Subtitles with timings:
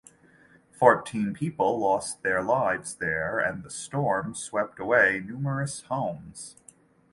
[0.71, 6.55] Fourteen people lost their lives there and the storm swept away numerous homes.